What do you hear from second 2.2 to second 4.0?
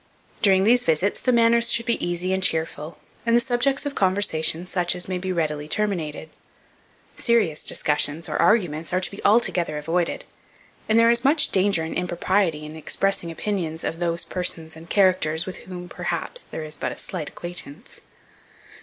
and cheerful, and the subjects of